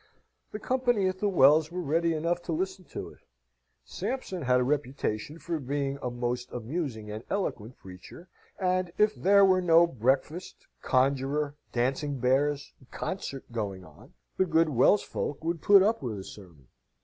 [0.51, 3.19] The company at the Wells were ready enough to listen to it.
[3.85, 8.27] Sampson had a reputation for being a most amusing and eloquent preacher;
[8.57, 15.03] and if there were no breakfast, conjurer, dancing bears, concert going on, the good Wells
[15.03, 16.65] folk would put up with a sermon.